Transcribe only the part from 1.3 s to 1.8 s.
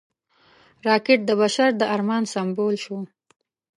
بشر